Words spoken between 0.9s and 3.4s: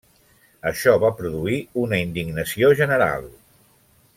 va produir una indignació general.